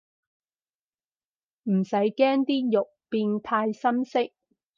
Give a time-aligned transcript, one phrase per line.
[1.65, 4.19] 唔使驚啲肉變太深色